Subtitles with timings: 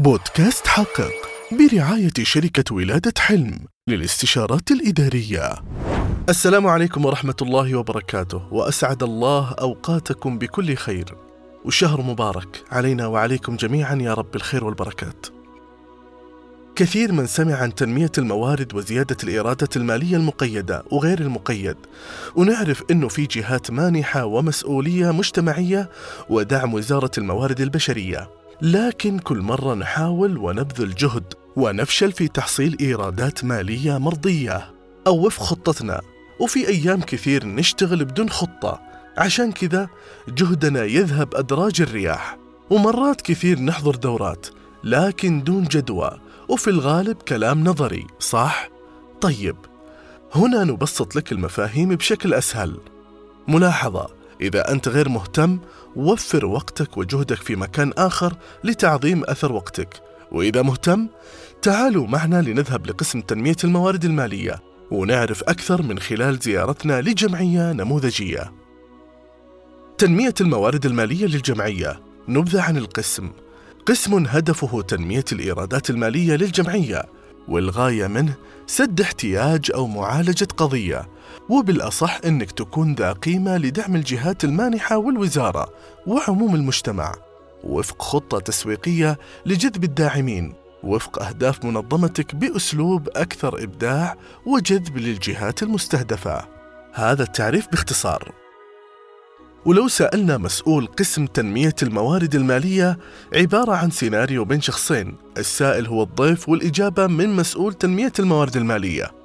[0.00, 1.12] بودكاست حقق
[1.52, 3.58] برعاية شركة ولادة حلم
[3.88, 5.54] للاستشارات الإدارية.
[6.28, 11.16] السلام عليكم ورحمة الله وبركاته، وأسعد الله أوقاتكم بكل خير.
[11.64, 15.26] وشهر مبارك علينا وعليكم جميعا يا رب الخير والبركات.
[16.76, 21.76] كثير من سمع عن تنمية الموارد وزيادة الإيرادة المالية المقيدة وغير المقيد
[22.36, 25.90] ونعرف أنه في جهات مانحة ومسؤولية مجتمعية
[26.28, 33.98] ودعم وزارة الموارد البشرية لكن كل مرة نحاول ونبذل جهد ونفشل في تحصيل إيرادات مالية
[33.98, 34.74] مرضية.
[35.06, 36.00] أو وفق خطتنا.
[36.40, 38.80] وفي أيام كثير نشتغل بدون خطة.
[39.18, 39.88] عشان كذا
[40.28, 42.38] جهدنا يذهب أدراج الرياح.
[42.70, 44.46] ومرات كثير نحضر دورات
[44.84, 46.20] لكن دون جدوى.
[46.48, 48.68] وفي الغالب كلام نظري صح؟
[49.20, 49.56] طيب
[50.34, 52.80] هنا نبسط لك المفاهيم بشكل أسهل.
[53.48, 54.19] ملاحظة.
[54.40, 55.58] إذا أنت غير مهتم
[55.96, 60.02] وفر وقتك وجهدك في مكان آخر لتعظيم أثر وقتك.
[60.32, 61.08] وإذا مهتم
[61.62, 68.52] تعالوا معنا لنذهب لقسم تنمية الموارد المالية ونعرف أكثر من خلال زيارتنا لجمعية نموذجية.
[69.98, 72.00] تنمية الموارد المالية للجمعية.
[72.28, 73.30] نبذة عن القسم.
[73.86, 77.04] قسم هدفه تنمية الإيرادات المالية للجمعية
[77.48, 78.34] والغاية منه
[78.66, 81.08] سد احتياج أو معالجة قضية.
[81.48, 85.72] وبالأصح أنك تكون ذا قيمة لدعم الجهات المانحة والوزارة
[86.06, 87.14] وعموم المجتمع
[87.64, 96.48] وفق خطة تسويقية لجذب الداعمين وفق أهداف منظمتك بأسلوب أكثر إبداع وجذب للجهات المستهدفة.
[96.92, 98.32] هذا التعريف باختصار.
[99.64, 102.98] ولو سألنا مسؤول قسم تنمية الموارد المالية
[103.34, 109.19] عبارة عن سيناريو بين شخصين السائل هو الضيف والإجابة من مسؤول تنمية الموارد المالية.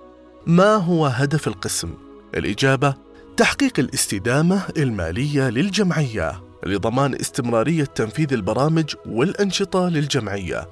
[0.47, 1.93] ما هو هدف القسم؟
[2.35, 2.93] الإجابة
[3.37, 10.69] تحقيق الاستدامة المالية للجمعية لضمان استمرارية تنفيذ البرامج والأنشطة للجمعية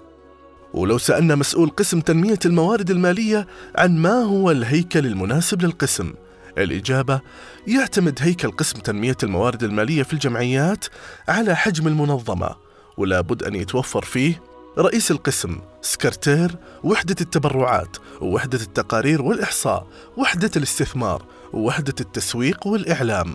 [0.73, 6.13] ولو سألنا مسؤول قسم تنمية الموارد المالية عن ما هو الهيكل المناسب للقسم
[6.57, 7.21] الإجابة
[7.67, 10.85] يعتمد هيكل قسم تنمية الموارد المالية في الجمعيات
[11.27, 12.55] على حجم المنظمة
[12.97, 14.41] ولا بد أن يتوفر فيه
[14.77, 23.33] رئيس القسم سكرتير وحدة التبرعات ووحدة التقارير والإحصاء وحدة الاستثمار ووحدة التسويق والإعلام.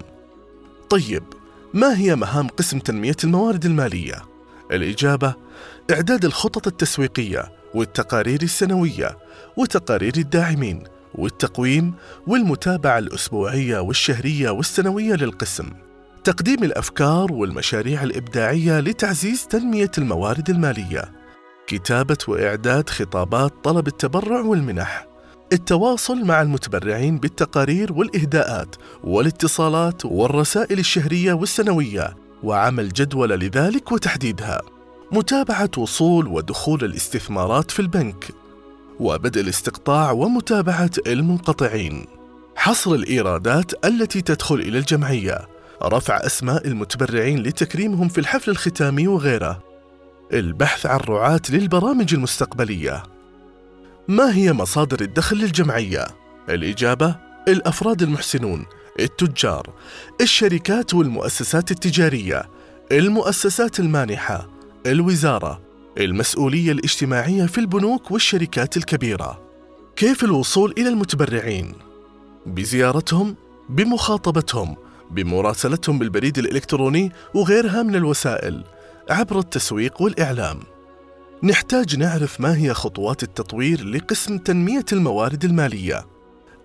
[0.90, 1.22] طيب
[1.74, 4.24] ما هي مهام قسم تنمية الموارد المالية؟
[4.72, 5.34] الإجابة
[5.90, 9.18] إعداد الخطط التسويقية والتقارير السنوية
[9.56, 10.84] وتقارير الداعمين
[11.14, 11.94] والتقويم
[12.26, 15.68] والمتابعة الأسبوعية والشهرية والسنوية للقسم.
[16.24, 21.17] تقديم الأفكار والمشاريع الإبداعية لتعزيز تنمية الموارد المالية.
[21.68, 25.06] كتابة وإعداد خطابات طلب التبرع والمنح.
[25.52, 34.60] التواصل مع المتبرعين بالتقارير والإهداءات والاتصالات والرسائل الشهرية والسنوية وعمل جدول لذلك وتحديدها.
[35.12, 38.30] متابعة وصول ودخول الاستثمارات في البنك
[39.00, 42.06] وبدء الاستقطاع ومتابعة المنقطعين.
[42.56, 45.38] حصر الإيرادات التي تدخل إلى الجمعية.
[45.82, 49.67] رفع أسماء المتبرعين لتكريمهم في الحفل الختامي وغيره.
[50.32, 53.02] البحث عن رعاة للبرامج المستقبلية
[54.08, 56.06] ما هي مصادر الدخل للجمعية؟
[56.48, 57.16] الإجابة
[57.48, 58.66] الأفراد المحسنون
[59.00, 59.74] التجار
[60.20, 62.42] الشركات والمؤسسات التجارية
[62.92, 64.48] المؤسسات المانحة
[64.86, 65.60] الوزارة
[65.98, 69.40] المسؤولية الاجتماعية في البنوك والشركات الكبيرة
[69.96, 71.74] كيف الوصول إلى المتبرعين؟
[72.46, 73.36] بزيارتهم
[73.68, 74.76] بمخاطبتهم
[75.10, 78.64] بمراسلتهم بالبريد الإلكتروني وغيرها من الوسائل
[79.10, 80.60] عبر التسويق والإعلام.
[81.42, 86.06] نحتاج نعرف ما هي خطوات التطوير لقسم تنمية الموارد المالية.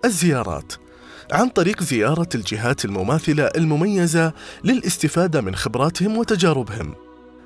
[0.04, 0.72] الزيارات.
[1.32, 4.32] عن طريق زيارة الجهات المماثلة المميزة
[4.64, 6.94] للاستفادة من خبراتهم وتجاربهم.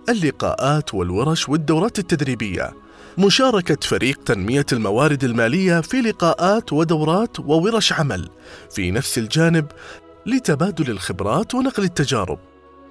[0.09, 2.73] اللقاءات والورش والدورات التدريبية.
[3.19, 8.29] مشاركة فريق تنمية الموارد المالية في لقاءات ودورات وورش عمل.
[8.71, 9.67] في نفس الجانب
[10.27, 12.48] لتبادل الخبرات ونقل التجارب.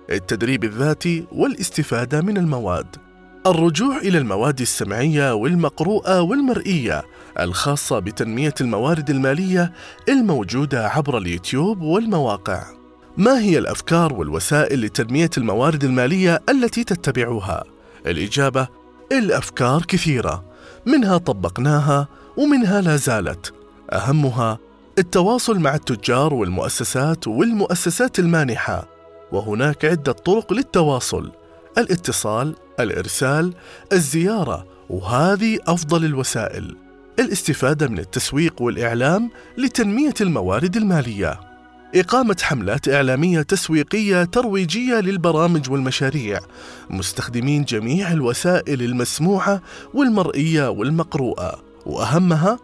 [0.09, 2.95] التدريب الذاتي والاستفادة من المواد
[3.47, 7.03] الرجوع إلى المواد السمعية والمقروءة والمرئية
[7.39, 9.73] الخاصة بتنمية الموارد المالية
[10.09, 12.63] الموجودة عبر اليوتيوب والمواقع.
[13.17, 17.63] ما هي الأفكار والوسائل لتنمية الموارد المالية التي تتبعها؟
[18.05, 18.67] الإجابة:
[19.11, 20.45] الأفكار كثيرة،
[20.85, 22.07] منها طبقناها
[22.37, 23.53] ومنها لا زالت.
[23.91, 24.59] أهمها
[24.99, 28.96] التواصل مع التجار والمؤسسات والمؤسسات المانحة،
[29.31, 31.31] وهناك عدة طرق للتواصل:
[31.77, 33.53] الاتصال، الإرسال،
[33.93, 36.75] الزيارة، وهذه أفضل الوسائل.
[37.19, 41.39] الاستفادة من التسويق والإعلام لتنمية الموارد المالية.
[41.95, 46.39] إقامة حملات إعلامية تسويقية ترويجية للبرامج والمشاريع
[46.89, 49.61] مستخدمين جميع الوسائل المسموعة
[49.93, 52.59] والمرئية والمقروءة وأهمها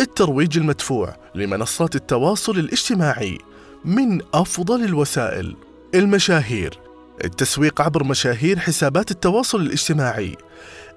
[0.00, 3.38] الترويج المدفوع لمنصات التواصل الاجتماعي
[3.84, 5.56] من أفضل الوسائل
[5.94, 6.78] المشاهير.
[7.24, 10.36] التسويق عبر مشاهير حسابات التواصل الاجتماعي.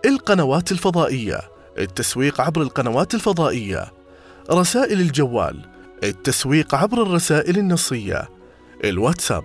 [0.05, 1.39] القنوات الفضائية.
[1.77, 3.93] التسويق عبر القنوات الفضائية.
[4.51, 5.65] رسائل الجوال.
[6.03, 8.29] التسويق عبر الرسائل النصية.
[8.83, 9.43] الواتساب.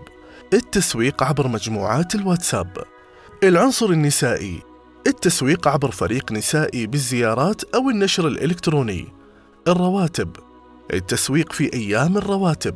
[0.55, 2.77] التسويق عبر مجموعات الواتساب.
[3.45, 4.63] العنصر النسائي.
[5.07, 9.09] التسويق عبر فريق نسائي بالزيارات أو النشر الإلكتروني.
[9.69, 10.37] الرواتب.
[10.93, 12.75] التسويق في أيام الرواتب.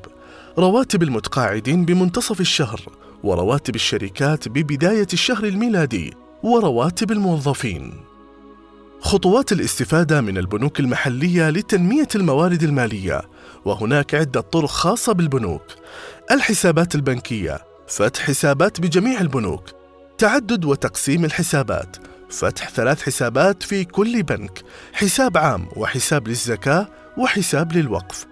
[0.59, 2.81] رواتب المتقاعدين بمنتصف الشهر
[3.25, 8.01] ورواتب الشركات ببداية الشهر الميلادي ورواتب الموظفين.
[9.01, 13.23] خطوات الاستفادة من البنوك المحلية لتنمية الموارد المالية
[13.65, 15.63] وهناك عدة طرق خاصة بالبنوك.
[16.31, 19.65] الحسابات البنكية فتح حسابات بجميع البنوك.
[20.19, 21.97] تعدد وتقسيم الحسابات
[22.31, 26.89] فتح ثلاث حسابات في كل بنك حساب عام وحساب للزكاة
[27.19, 28.27] وحساب للوقف.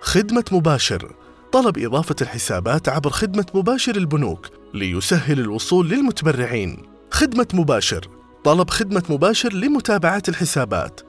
[0.00, 1.19] خدمة مباشر.
[1.52, 6.82] طلب إضافة الحسابات عبر خدمة مباشر البنوك ليسهل الوصول للمتبرعين.
[7.10, 8.08] خدمة مباشر.
[8.44, 11.00] طلب خدمة مباشر لمتابعة الحسابات.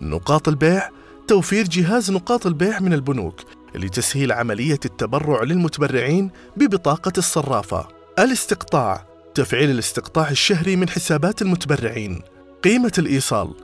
[0.00, 0.88] نقاط البيع.
[1.28, 3.40] توفير جهاز نقاط البيع من البنوك
[3.74, 7.88] لتسهيل عملية التبرع للمتبرعين ببطاقة الصرافة.
[8.18, 9.06] الاستقطاع.
[9.34, 12.22] تفعيل الاستقطاع الشهري من حسابات المتبرعين.
[12.64, 13.54] قيمة الإيصال.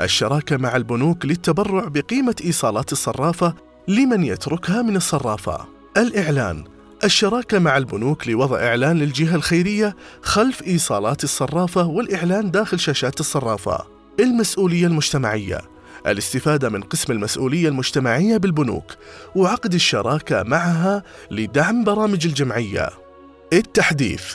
[0.00, 3.54] الشراكة مع البنوك للتبرع بقيمة إيصالات الصرافة
[3.88, 5.79] لمن يتركها من الصرافة.
[6.00, 6.64] الإعلان.
[7.04, 13.86] الشراكة مع البنوك لوضع إعلان للجهة الخيرية خلف إيصالات الصرافة والإعلان داخل شاشات الصرافة.
[14.20, 15.60] المسؤولية المجتمعية.
[16.06, 18.84] الاستفادة من قسم المسؤولية المجتمعية بالبنوك
[19.34, 22.90] وعقد الشراكة معها لدعم برامج الجمعية.
[23.52, 24.34] التحديث.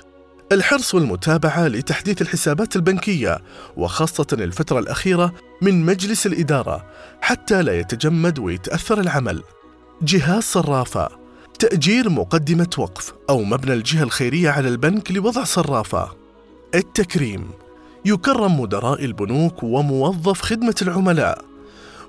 [0.51, 3.41] الحرص والمتابعة لتحديث الحسابات البنكية
[3.77, 6.85] وخاصة الفترة الأخيرة من مجلس الإدارة
[7.21, 9.43] حتى لا يتجمد ويتأثر العمل.
[10.01, 11.24] جهاز صرافة.
[11.59, 16.11] تأجير مقدمة وقف أو مبنى الجهة الخيرية على البنك لوضع صرافة.
[16.75, 17.49] التكريم
[18.05, 21.45] يكرم مدراء البنوك وموظف خدمة العملاء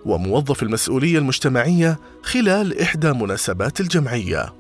[0.05, 4.55] وموظف المسؤولية المجتمعية خلال إحدى مناسبات الجمعية.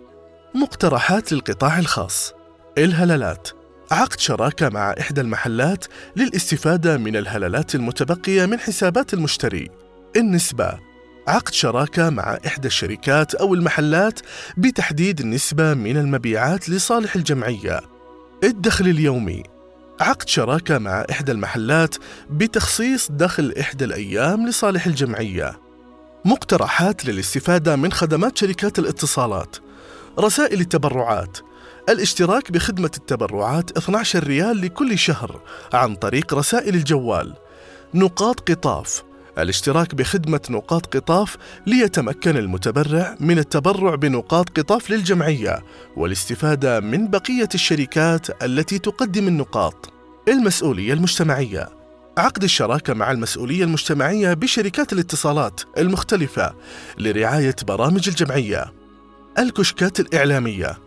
[0.55, 2.33] مقترحات للقطاع الخاص
[2.79, 3.49] الهلالات
[3.91, 5.85] عقد شراكة مع إحدى المحلات
[6.17, 9.71] للاستفادة من الهلالات المتبقية من حسابات المشتري.
[10.17, 10.86] النسبة
[11.29, 14.21] عقد شراكة مع إحدى الشركات أو المحلات
[14.57, 17.81] بتحديد النسبة من المبيعات لصالح الجمعية.
[18.45, 19.43] الدخل اليومي
[20.01, 21.95] عقد شراكة مع إحدى المحلات
[22.31, 25.61] بتخصيص دخل إحدى الأيام لصالح الجمعية.
[26.25, 29.57] مقترحات للاستفادة من خدمات شركات الاتصالات.
[30.19, 31.39] رسائل التبرعات
[31.89, 35.41] الاشتراك بخدمة التبرعات 12 ريال لكل شهر
[35.73, 37.35] عن طريق رسائل الجوال.
[37.95, 39.03] نقاط قطاف
[39.39, 41.37] الاشتراك بخدمة نقاط قطاف
[41.67, 45.63] ليتمكن المتبرع من التبرع بنقاط قطاف للجمعية
[45.97, 49.93] والاستفادة من بقية الشركات التي تقدم النقاط.
[50.29, 51.69] المسؤولية المجتمعية
[52.19, 56.55] عقد الشراكة مع المسؤولية المجتمعية بشركات الاتصالات المختلفة
[56.99, 58.73] لرعاية برامج الجمعية.
[59.39, 60.79] الكشكات الإعلامية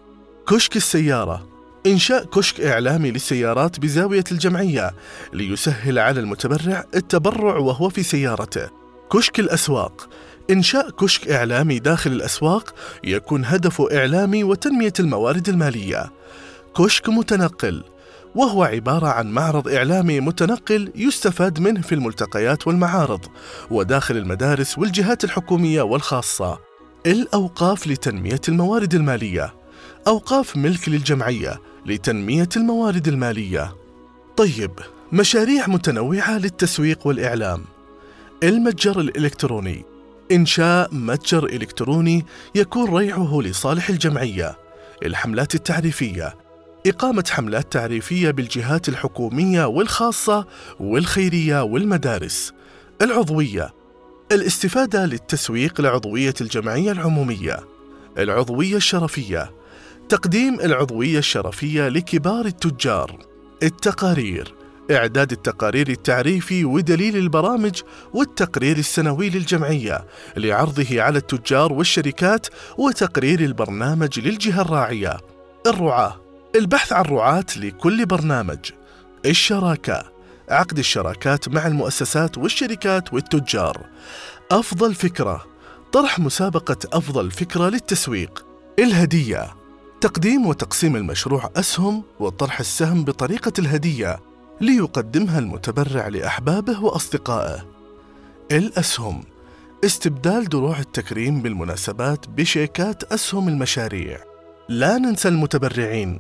[0.48, 4.91] كشك السيارة إنشاء كشك إعلامي للسيارات بزاوية الجمعية
[5.33, 8.69] ليسهل على المتبرع التبرع وهو في سيارته.
[9.12, 10.09] كشك الأسواق
[10.51, 16.12] إنشاء كشك إعلامي داخل الأسواق يكون هدفه إعلامي وتنمية الموارد المالية.
[16.77, 17.83] كشك متنقل
[18.36, 23.25] وهو عبارة عن معرض إعلامي متنقل يستفاد منه في الملتقيات والمعارض
[23.71, 26.59] وداخل المدارس والجهات الحكومية والخاصة.
[27.05, 29.53] الأوقاف لتنمية الموارد المالية
[30.07, 33.75] أوقاف ملك للجمعية لتنمية الموارد المالية.
[34.38, 34.71] طيب،
[35.12, 37.63] مشاريع متنوعة للتسويق والإعلام.
[38.43, 39.86] المتجر الإلكتروني
[40.31, 44.57] إنشاء متجر إلكتروني يكون ريعه لصالح الجمعية.
[45.05, 46.36] الحملات التعريفية
[46.88, 50.45] إقامة حملات تعريفية بالجهات الحكومية والخاصة
[50.79, 52.53] والخيرية والمدارس.
[53.01, 53.74] العضوية
[54.31, 57.59] الاستفادة للتسويق لعضوية الجمعية العمومية.
[58.17, 59.51] العضوية الشرفية
[60.10, 63.20] تقديم العضوية الشرفية لكبار التجار.
[63.63, 64.56] التقارير.
[64.92, 67.82] إعداد التقارير التعريفي ودليل البرامج
[68.13, 70.06] والتقرير السنوي للجمعية
[70.38, 72.48] لعرضه على التجار والشركات
[72.78, 75.18] وتقرير البرنامج للجهة الراعية.
[75.68, 76.22] الرعاة.
[76.56, 78.60] البحث عن رعاة لكل برنامج.
[79.25, 80.12] الشراكة.
[80.50, 83.86] عقد الشراكات مع المؤسسات والشركات والتجار.
[84.51, 85.46] أفضل فكرة.
[85.92, 88.46] طرح مسابقة أفضل فكرة للتسويق.
[88.80, 89.59] الهدية.
[90.01, 94.20] تقديم وتقسيم المشروع أسهم وطرح السهم بطريقة الهدية
[94.62, 97.65] ليقدمها المتبرع لأحبابه وأصدقائه.
[98.51, 99.24] الأسهم
[99.86, 104.20] استبدال دروع التكريم بالمناسبات بشيكات أسهم المشاريع.
[104.70, 106.20] لا ننسى المتبرعين.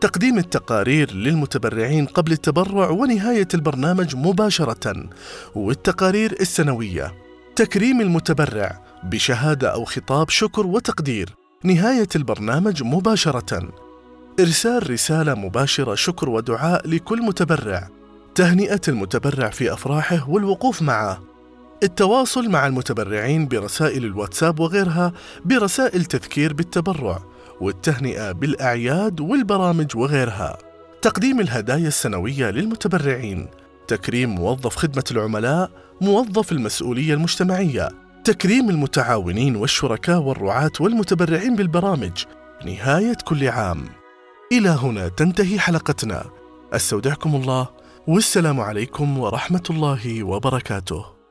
[0.00, 5.08] تقديم التقارير للمتبرعين قبل التبرع ونهاية البرنامج مباشرة
[5.54, 7.14] والتقارير السنوية.
[7.56, 13.68] تكريم المتبرع بشهادة أو خطاب شكر وتقدير نهاية البرنامج مباشرة.
[14.40, 17.88] إرسال رسالة مباشرة شكر ودعاء لكل متبرع.
[18.34, 21.22] تهنئة المتبرع في أفراحه والوقوف معه.
[21.82, 25.12] التواصل مع المتبرعين برسائل الواتساب وغيرها
[25.44, 27.22] برسائل تذكير بالتبرع
[27.60, 30.58] والتهنئة بالأعياد والبرامج وغيرها.
[31.02, 33.48] تقديم الهدايا السنوية للمتبرعين.
[33.88, 38.01] تكريم موظف خدمة العملاء موظف المسؤولية المجتمعية.
[38.24, 42.24] تكريم المتعاونين والشركاء والرعاة والمتبرعين بالبرامج
[42.64, 43.84] نهاية كل عام.
[44.52, 46.24] إلى هنا تنتهي حلقتنا.
[46.72, 47.68] أستودعكم الله
[48.06, 51.21] والسلام عليكم ورحمة الله وبركاته.